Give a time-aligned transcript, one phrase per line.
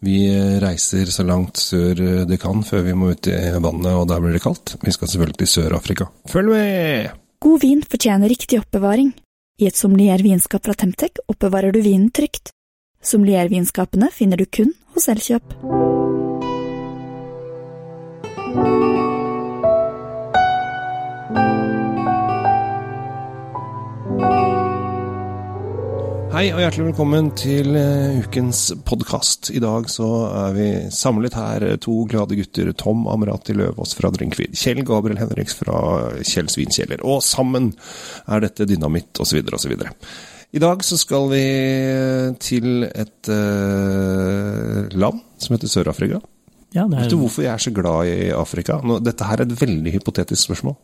[0.00, 0.18] Vi
[0.62, 4.36] reiser så langt sør det kan før vi må ut i vannet, og der blir
[4.36, 4.78] det kaldt.
[4.80, 6.08] Vi skal selvfølgelig til Sør-Afrika.
[6.30, 7.10] Følg med!
[7.40, 9.12] God vin fortjener riktig oppbevaring.
[9.60, 12.54] I et sommelier-vinskap fra Temtec oppbevarer du vinen trygt.
[13.04, 15.56] Sommelier-vinskapene finner du kun hos Elkjøp.
[26.40, 29.50] Hei og hjertelig velkommen til uh, ukens podkast.
[29.52, 30.06] I dag så
[30.46, 32.70] er vi samlet her, eh, to glade gutter.
[32.80, 34.56] Tom Amrati Løvaas fra Drinkvid.
[34.56, 35.74] Kjell Gabriel Henriks fra
[36.24, 37.04] Kjell Svinkjeller.
[37.04, 37.74] Og sammen
[38.24, 39.42] er dette dynamitt osv.
[39.52, 39.74] osv.
[40.56, 41.44] I dag så skal vi
[42.40, 46.22] til et uh, land som heter Sør-Afrika.
[46.72, 47.02] Ja, er...
[47.02, 48.80] Vet du hvorfor jeg er så glad i Afrika?
[48.80, 50.80] Nå, dette her er et veldig hypotetisk spørsmål.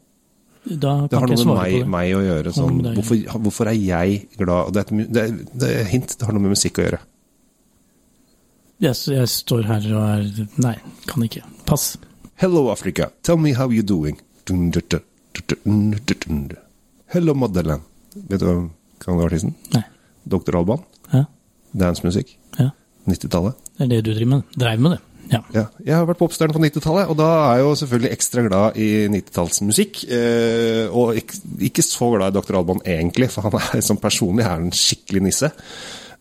[0.67, 2.53] Det har noe med meg, meg å gjøre.
[2.55, 4.73] Sånn, hvorfor, hvorfor er jeg glad?
[4.75, 6.99] Det er, et, det, er, det er hint, det har noe med musikk å gjøre.
[8.83, 10.75] Jeg, jeg står her og er Nei,
[11.09, 11.45] kan ikke.
[11.69, 11.95] Pass.
[12.43, 14.19] Hello Africa, tell me how you're doing.
[17.15, 17.87] Hello Motherland.
[18.27, 18.67] Vet du hvem
[19.01, 19.55] kan være artisten?
[19.73, 19.85] Nei.
[20.27, 20.59] Dr.
[20.59, 20.83] Alban.
[21.13, 21.25] Ja,
[21.77, 22.35] Dancemusikk.
[22.59, 22.73] ja.
[23.07, 23.55] 90-tallet.
[23.79, 24.43] Det er det du driver med.
[24.59, 25.01] Dreiv med det.
[25.33, 25.43] Ja.
[25.55, 25.65] Ja.
[25.83, 28.89] Jeg har vært popstjerne på 90-tallet, og da er jeg jo selvfølgelig ekstra glad i
[29.13, 30.03] 90-tallsmusikk.
[30.17, 32.59] Eh, og ikke, ikke så glad i Dr.
[32.61, 35.53] Alban egentlig, for han er som personlig er en skikkelig nisse.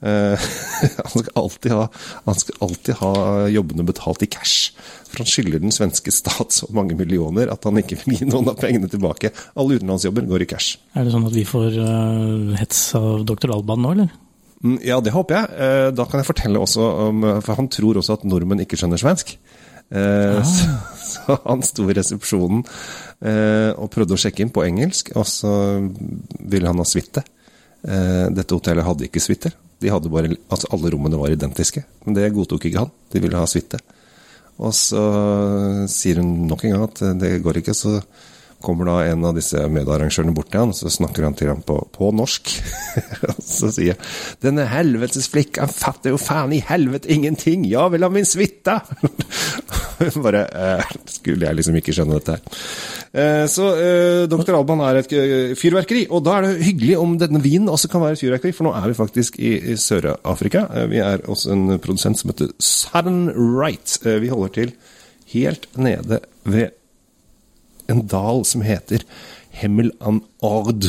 [0.05, 0.47] Eh,
[1.01, 1.85] han, skal ha,
[2.25, 3.13] han skal alltid ha
[3.53, 4.73] jobbene betalt i cash.
[5.07, 8.51] For han skylder den svenske stat så mange millioner at han ikke vil gi noen
[8.51, 9.31] av pengene tilbake.
[9.55, 10.79] Alle utenlandsjobber går i cash.
[10.97, 13.53] Er det sånn at vi får uh, hets av Dr.
[13.55, 14.13] Alban nå, eller?
[14.65, 15.49] Mm, Ja, det håper jeg.
[15.61, 18.97] Eh, Da kan jeg fortelle også om For han tror også at nordmenn ikke skjønner
[19.01, 19.35] svensk.
[19.91, 20.69] Eh, Så,
[21.13, 22.63] så han sto i resepsjonen
[23.21, 25.51] eh, og prøvde å sjekke inn på engelsk, og så
[26.41, 27.21] ville han ha suite.
[27.85, 29.53] Eh, Dette hotellet hadde ikke suiter.
[29.81, 32.91] De hadde bare, altså alle rommene var identiske, men det godtok ikke han.
[33.13, 33.77] De ville ha suite.
[34.57, 35.01] Og så
[35.91, 37.97] sier hun nok en gang at det går ikke, så
[38.65, 41.77] kommer da en av disse medarrangørene bort til han, så snakker han til ham på,
[41.95, 42.51] på norsk.
[43.57, 48.11] så sier han 'Denne helvetes flikkan fatter jo faen i helvete ingenting, jeg vil ha
[48.11, 48.79] min suite!'
[50.25, 52.63] Bare eh, Skulle jeg liksom ikke skjønne dette her.
[53.15, 54.57] Eh, så eh, Dr.
[54.57, 58.03] Alban er et eh, fyrverkeri, og da er det hyggelig om denne vinen også kan
[58.03, 60.65] være et fyrverkeri, for nå er vi faktisk i, i Sør-Afrika.
[60.75, 63.29] Eh, vi er også en produsent som heter Southern
[64.05, 64.73] Eh, vi holder til
[65.33, 66.84] helt nede ved
[67.91, 69.03] en dal som heter
[69.55, 70.87] Hemmel an Ord.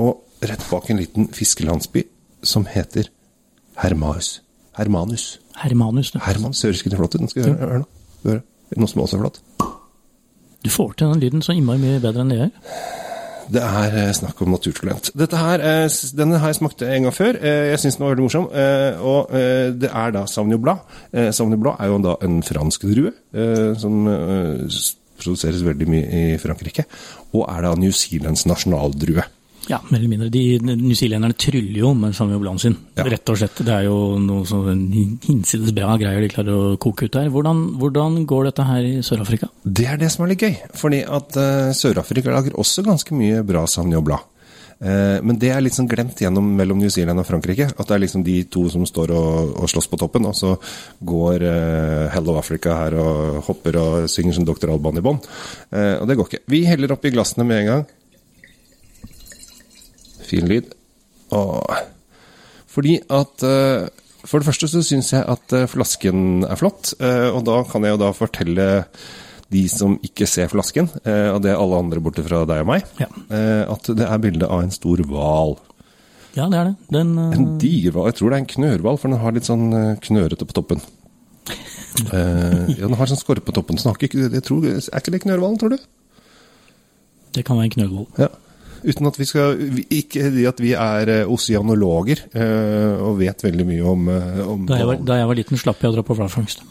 [0.00, 2.04] Og rett bak en liten fiskelandsby
[2.44, 3.08] som heter
[3.80, 4.40] Hermaus.
[4.76, 5.38] Hermanus.
[5.62, 6.18] Hermanus, du.
[6.24, 7.22] Hermanus høres ikke det flott ut?
[7.22, 7.88] Nå skal vi høre, høre nå.
[8.26, 8.42] Høre.
[8.76, 9.40] Noe som også er flott.
[10.64, 12.92] Du får til den lyden så innmari mye bedre enn det jeg gjør.
[13.54, 15.10] Det er eh, snakk om naturtalent.
[15.20, 17.36] Dette her, eh, Denne har jeg smakt en gang før.
[17.36, 18.46] Eh, Jeg syns den var veldig morsom.
[19.04, 19.34] Og
[19.82, 20.78] det er da Sauvignon.
[21.12, 23.12] Eh, Sauvignon Blad er jo da en fransk drue
[23.78, 24.08] som
[25.24, 26.86] produseres veldig mye i Frankrike.
[27.34, 29.24] Og er da New Zealands nasjonaldrue.
[29.70, 30.28] Ja, mer eller mindre.
[30.32, 32.76] De newzealenderne tryller jo med Samuel Blanc sin.
[32.98, 33.06] Ja.
[33.08, 33.62] Rett og slett.
[33.64, 34.82] Det er jo noe sånn
[35.24, 37.30] hinsides bra greier de klarer å koke ut der.
[37.32, 39.48] Hvordan, hvordan går dette her i Sør-Afrika?
[39.64, 40.58] Det er det som er litt gøy.
[40.76, 44.28] Fordi at uh, Sør-Afrika lager også ganske mye bra Samuel Blanc.
[44.84, 47.70] Eh, men det er sånn glemt gjennom mellom New Zealand og Frankrike.
[47.72, 50.54] At det er liksom de to som står og, og slåss på toppen, og så
[51.00, 54.74] går uh, Hello Africa her og hopper og synger som Dr.
[54.74, 55.20] Alban i bånn.
[55.72, 56.44] Uh, og det går ikke.
[56.52, 57.84] Vi heller oppi glassene med en gang.
[60.24, 60.72] Fin lyd.
[61.34, 61.82] Åh.
[62.66, 63.88] fordi at uh,
[64.24, 67.84] For det første så syns jeg at eh, flasken er flott, eh, og da kan
[67.84, 68.68] jeg jo da fortelle
[69.52, 72.66] de som ikke ser flasken, eh, og det er alle andre borte fra deg og
[72.66, 73.06] meg, Ja.
[73.30, 75.58] eh, at det er bilde av en stor hval.
[76.34, 76.76] Ja, det er det.
[76.90, 78.06] Den, eh, En diger hval.
[78.10, 80.80] Jeg tror det er en knørhval, for den har litt sånn eh, knørete på toppen.
[82.10, 83.78] Eh, ja, den har sånn skorpe på toppen.
[83.78, 85.78] Har ikke, jeg tror, er ikke det knørhvalen, tror du?
[87.34, 88.06] det kan være en knørhval.
[88.18, 88.28] Ja.
[88.84, 89.56] Uten at vi skal
[89.94, 94.76] Ikke at vi er eh, oseanologer eh, og vet veldig mye om, eh, om Da
[94.76, 96.64] jeg, var, da jeg var liten, slapp jeg å dra på hvalfangst.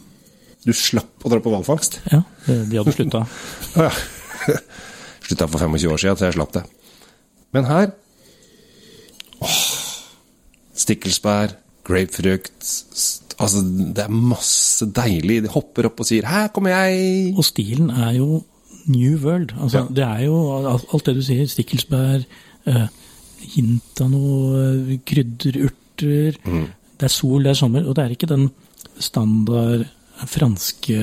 [0.64, 1.98] Du slapp å dra på hvalfangst?
[2.12, 3.24] Ja, de de hadde slutta.
[3.84, 3.90] Ja.
[5.24, 6.64] Slutta for 25 år siden, så jeg slapp det.
[7.56, 7.92] Men her
[9.44, 9.60] åh,
[10.84, 11.54] Stikkelsbær,
[11.86, 12.72] grapefrukt
[13.40, 15.40] Altså, det er masse deilig.
[15.42, 17.34] De hopper opp og sier 'her kommer jeg'.
[17.36, 18.44] Og stilen er jo
[18.86, 19.54] New World.
[19.60, 19.86] Altså, Ja.
[19.90, 20.36] Det er jo
[20.92, 21.46] alt det du sier.
[21.46, 22.24] Stikkelsbær,
[22.66, 22.86] eh,
[23.56, 26.36] hint av noe krydderurter.
[26.46, 26.68] Mm.
[26.98, 27.88] Det er sol, det er sommer.
[27.88, 28.50] Og det er ikke den
[29.00, 29.86] standard
[30.30, 30.98] franske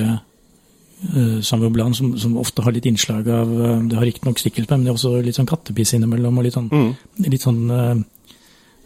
[1.16, 4.78] uh, Samuel Blanc som, som ofte har litt innslag av eh, Det har riktignok stikkelsbær,
[4.78, 6.38] men det er også litt sånn kattepiss innimellom.
[6.38, 6.92] Og litt sånn, Mm.
[7.32, 7.96] litt sånn uh,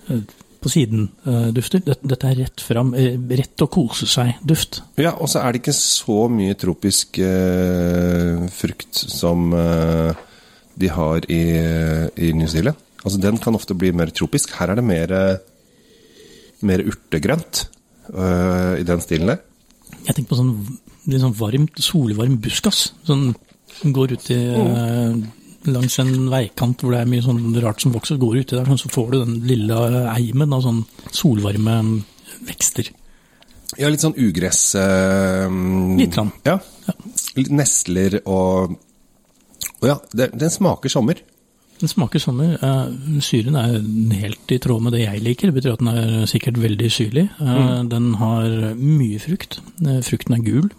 [0.08, 0.22] eh,
[0.64, 1.82] på siden-dufter.
[1.84, 4.80] Dette, dette er rett fram, uh, rett å kose seg-duft.
[4.98, 10.16] Ja, og så er det ikke så mye tropisk eh, frukt som eh,
[10.80, 11.42] de har i,
[12.16, 12.80] i New Zealand.
[13.04, 14.56] Altså, den kan ofte bli mer tropisk.
[14.58, 15.36] Her er det mer, eh,
[16.66, 17.66] mer urtegrønt
[18.16, 19.44] eh, i den stilen der.
[20.06, 20.52] Jeg tenker på sånn
[21.10, 22.90] litt sånn varmt, solvarm buskas.
[23.06, 23.30] Sånn
[23.76, 25.16] som går ut i eh,
[25.70, 28.80] langs en veikant hvor det er mye sånn rart som vokser, går uti der, sånn,
[28.80, 29.80] så får du den lille
[30.12, 31.76] eimen av sånn solvarme
[32.46, 32.90] vekster.
[33.76, 35.50] Ja, litt sånn ugress eh,
[35.98, 36.30] Litt grann.
[36.46, 36.60] Ja.
[37.36, 38.76] Litt Nesler og
[39.82, 41.18] Å ja, det, den smaker sommer.
[41.80, 42.56] Den smaker sommer.
[42.56, 43.76] Eh, syren er
[44.22, 45.50] helt i tråd med det jeg liker.
[45.50, 47.28] Det betyr at den er sikkert veldig syrlig.
[47.40, 47.90] Mm.
[47.92, 49.60] Den har mye frukt.
[49.84, 50.70] Eh, Frukten er gul.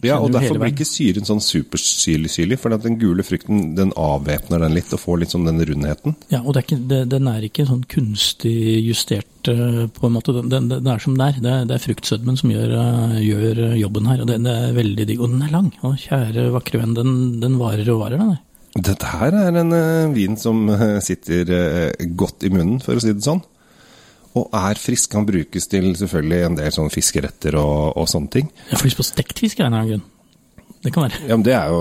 [0.00, 4.76] Ja, og derfor blir ikke syren sånn supersyrlig-syrlig, for den gule frukten den avvæpner den
[4.78, 6.16] litt og får litt sånn den rundheten.
[6.32, 8.54] Ja, og det er ikke, det, den er ikke sånn kunstig
[8.86, 10.36] justert eh, på en måte.
[10.40, 11.40] Den, er som den er.
[11.40, 14.24] Det er, det er fruktsødmen som gjør, eh, gjør jobben her.
[14.24, 15.20] Og det, det er veldig digg.
[15.20, 15.68] Og den er lang.
[15.84, 18.32] Å, kjære vakre venn, den, den varer og varer, den.
[18.36, 18.46] der.
[18.70, 23.02] Dette her er en uh, vin som eh, sitter uh, godt i munnen, for å
[23.02, 23.42] si det sånn.
[24.38, 25.10] Og er frisk.
[25.10, 28.52] Kan brukes til selvfølgelig en del sånn fiskeretter og, og sånne ting.
[28.70, 30.76] Jeg får lyst på stekt fisk av en eller annen grunn.
[30.84, 31.24] Det kan være.
[31.26, 31.80] Ja, men det er jo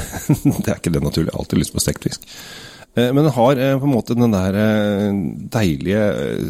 [0.60, 1.30] Det er ikke det naturlige.
[1.30, 2.28] Jeg har alltid lyst på stekt fisk.
[2.92, 4.60] Uh, Men den har på en måte den der
[5.56, 6.04] deilige,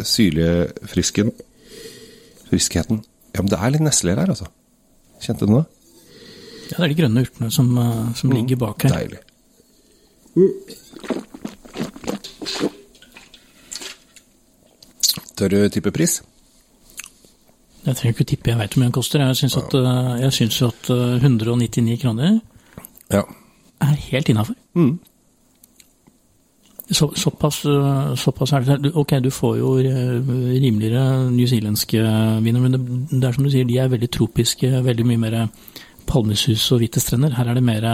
[0.08, 1.30] syrlige frisken
[2.50, 3.04] Friskheten.
[3.30, 4.50] Ja, men det er litt nesler her, altså.
[5.22, 5.66] Kjente du det?
[6.72, 7.68] Ja, det er de grønne urtene som,
[8.18, 8.96] som ligger bak her.
[8.98, 9.20] Deilig.
[15.36, 16.20] Tør du tippe pris?
[17.86, 19.22] Jeg trenger ikke tippe, jeg veit hvor mye den koster.
[19.24, 22.40] Jeg syns at, eh, jeg syns at eh, 199 kroner
[23.10, 23.22] Ja.
[23.80, 24.54] er helt innafor.
[24.74, 24.98] Mm.
[26.90, 28.92] Så, såpass, eh, såpass er det.
[28.94, 30.20] Ok, du får jo eh,
[30.60, 32.02] rimeligere newzealandske
[32.42, 32.80] viner, men det,
[33.20, 34.84] det er som du sier, de er veldig tropiske.
[34.84, 35.48] Veldig mye mer
[36.06, 37.32] palmesus og hvite strender.
[37.38, 37.84] Her er det mer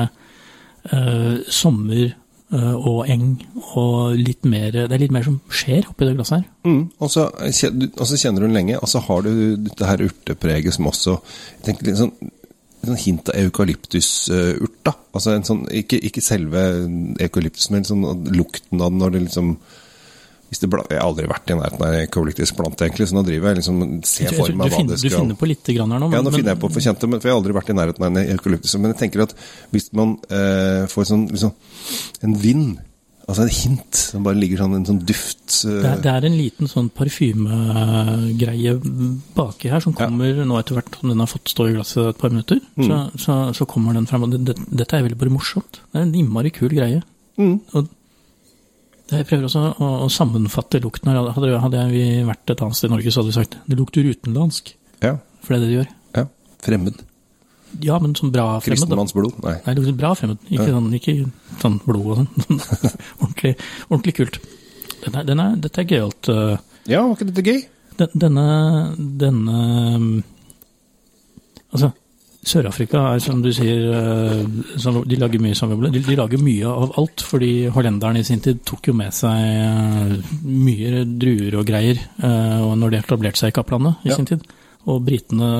[0.90, 2.14] eh, sommer eh,
[2.56, 3.36] og eng
[3.76, 6.46] og litt mer Det er litt mer som skjer oppi det glasset her.
[6.66, 6.82] Mm.
[6.98, 9.30] Og, så, kjenner du den lenge, og så har du
[9.60, 12.12] dette her urtepreget som også jeg tenker litt sånn,
[12.86, 14.78] sånn hint av eukalyptusurt.
[14.86, 14.94] da.
[15.16, 16.62] Altså sånn, ikke, ikke selve
[17.22, 18.06] eukalyptus, men sånn
[18.36, 19.56] lukten av den når det liksom
[20.48, 23.22] hvis det, bla- Jeg har aldri vært i nærheten av en eukalyptusplante, egentlig, så nå
[23.26, 26.02] driver jeg liksom ser for meg hva finner, skal du finner på litt grann her
[26.04, 26.10] nå.
[26.14, 28.04] Ja, nå finner jeg på for kjente, men for jeg har aldri vært i nærheten
[28.06, 28.76] av en eukalyptus.
[28.78, 29.34] Men jeg tenker at
[29.74, 31.52] hvis man eh, får sånn liksom,
[32.28, 32.78] en vind,
[33.26, 36.28] altså en hint, som bare ligger sånn en sånn duft eh, Det er, det er
[36.30, 38.76] en liten sånn parfymegreie
[39.36, 42.20] baki her som kommer nå etter hvert som den har fått stå i glasset et
[42.22, 42.60] par minutter.
[42.78, 42.86] Mm.
[42.86, 44.22] Så, så, så kommer den frem.
[44.26, 45.82] og det, det, Dette er veldig bare morsomt.
[45.90, 47.02] Det er en innmari kul greie.
[47.36, 47.58] Mm.
[47.74, 47.90] Og det
[49.10, 51.20] jeg prøver også å, å sammenfatte lukten her.
[51.36, 54.08] Hadde, hadde vi vært et annet sted i Norge, så hadde vi sagt det lukter
[54.10, 54.72] utenlandsk.
[55.04, 55.12] Ja,
[55.44, 55.92] For det er det det gjør.
[56.20, 56.24] ja.
[56.66, 57.02] Fremmed.
[57.84, 58.78] Ja, men sånn bra fremmed.
[58.80, 59.36] Kristenmannsblod?
[59.44, 59.56] Nei.
[59.66, 60.38] Nei, det lukter bra fremmed.
[60.48, 60.74] Ikke, Ja.
[60.78, 61.14] sånn, ikke
[61.60, 62.60] sånn blod og sånn.
[63.22, 63.52] ordentlig,
[63.90, 64.38] ordentlig kult.
[65.04, 66.30] Den er, den er, dette er gøyalt.
[66.32, 66.56] Uh,
[66.88, 67.60] Ja, var ikke dette gøy?
[67.98, 68.46] Den- Denne,
[69.18, 69.60] denne
[69.96, 70.08] um,
[71.72, 71.90] Altså,
[72.46, 74.42] Sør-Afrika er som du sier eh,
[75.10, 75.96] De lager mye samarbeid.
[75.96, 79.34] De, de lager mye av alt, fordi hollenderne i sin tid tok jo med seg
[79.34, 80.12] eh,
[80.46, 84.18] mye druer og greier eh, og når de etablerte seg i Kapplandet i Ja.
[84.20, 84.46] sin tid.
[84.86, 85.50] Og britene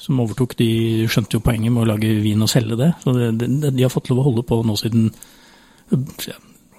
[0.00, 0.70] som overtok, de
[1.12, 2.94] skjønte jo poenget med å lage vin og selge det.
[3.04, 5.10] Så det, det, de har fått lov å holde på nå siden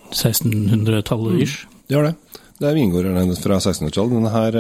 [0.10, 1.68] 1600-tallet ish.
[1.88, 2.16] Det har det.
[2.62, 4.12] Det er vingårderen fra 1600-tallet.
[4.14, 4.56] Den her,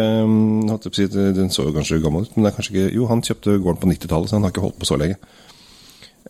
[0.90, 1.06] si,
[1.38, 3.82] den så jo kanskje gammel ut, men det er kanskje ikke Jo, han kjøpte gården
[3.84, 5.20] på 90-tallet, så han har ikke holdt på så lenge.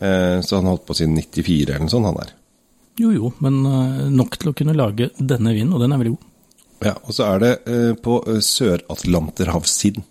[0.01, 2.33] Uh, Så han har holdt på siden 94 eller noe sånt, han der.
[2.99, 6.15] Jo jo, men uh, nok til å kunne lage denne vinen, og den er veldig
[6.17, 6.27] god.
[6.81, 8.17] Ja, Og så er det uh, på
[8.49, 10.03] Sør-Atlanterhavssiden.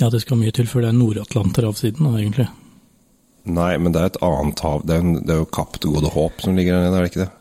[0.00, 2.50] Ja, det skal mye til før det er Nord-Atlanterhavssiden, egentlig.
[3.44, 4.84] Nei, men det er et annet hav.
[4.88, 7.24] Er, det er jo Kapp til gode håp som ligger der nede, er det ikke
[7.24, 7.32] det?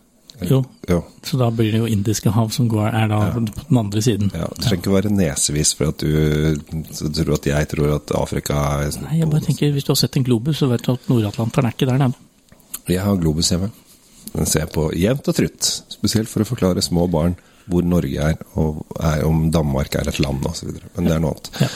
[0.41, 0.97] Jo, ja.
[1.23, 4.31] så da blir det jo Indiske hav som går, er da på den andre siden.
[4.33, 6.57] Ja, Du trenger ikke være nesevis for at du
[7.13, 10.17] tror at jeg tror at Afrika er Nei, jeg bare tenker, Hvis du har sett
[10.17, 12.17] en globus, så vet du at Nord-Atlanteren er ikke der nede.
[12.89, 13.69] Jeg har Globus hjemme.
[14.33, 15.69] Den ser jeg på jevnt og trutt.
[15.93, 17.37] Spesielt for å forklare små barn
[17.69, 20.73] hvor Norge er, og er, om Danmark er et land osv.
[20.97, 21.51] Men det er noe annet.
[21.63, 21.69] Ja.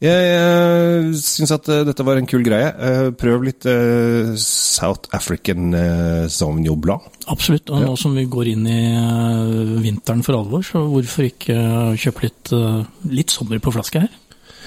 [0.00, 2.70] Jeg, jeg syns at eh, dette var en kul greie.
[2.72, 5.74] Eh, Prøv litt eh, South African
[6.32, 7.04] Sauvignon Blanc.
[7.28, 7.68] Absolutt.
[7.68, 11.98] Og nå som vi går inn i eh, vinteren for alvor, så hvorfor ikke eh,
[12.00, 12.78] kjøpe litt, eh,
[13.12, 14.12] litt sommer på flaske her?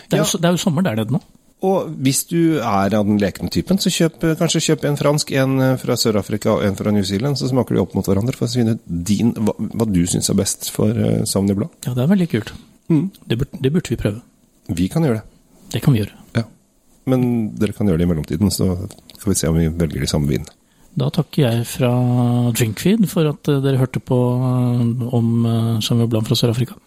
[0.05, 1.21] Det er, jo, det er jo sommer der nede nå.
[1.63, 5.55] Og hvis du er av den lekne typen, så kjøp, kanskje kjøp en fransk, en
[5.63, 7.39] eh, fra Sør-Afrika og en fra New Zealand.
[7.39, 10.29] Så smaker de opp mot hverandre for å finne ut din, hva, hva du syns
[10.29, 11.79] er best for uh, Sauvignon Blanc.
[11.87, 12.53] Ja, det er veldig kult.
[12.91, 13.07] Mm.
[13.25, 14.21] Det, burde, det burde vi prøve.
[14.71, 15.25] Vi kan gjøre det.
[15.73, 16.15] Det kan vi gjøre.
[16.37, 16.45] Ja.
[17.09, 17.25] Men
[17.59, 18.75] dere kan gjøre det i mellomtiden, så
[19.17, 20.53] skal vi se om vi velger de samme vinene.
[20.93, 21.91] Da takker jeg fra
[22.53, 26.77] Drinkfeed for at eh, dere hørte på eh, om uh, Sauvignon Blanc fra Sør-Afrika.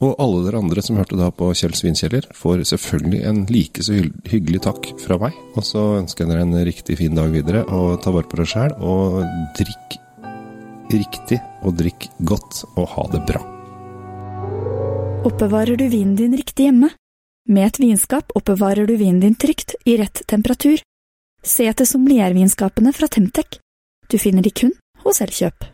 [0.00, 3.98] Og alle dere andre som hørte da på Kjell Svinkjeller, får selvfølgelig en like så
[4.32, 5.36] hyggelig takk fra meg.
[5.60, 8.48] Og så ønsker jeg dere en riktig fin dag videre, og ta vare på dere
[8.48, 8.72] sjæl.
[8.80, 9.20] Og
[9.60, 9.98] drikk
[10.90, 13.44] riktig, og drikk godt, og ha det bra.
[15.28, 16.88] Oppbevarer du vinen din riktig hjemme?
[17.48, 20.82] Med et vinskap oppbevarer du vinen din trygt, i rett temperatur.
[21.42, 23.58] Se etter sommeliervinskapene fra Temtec.
[24.10, 25.64] Du finner de kun hos Elkjøp.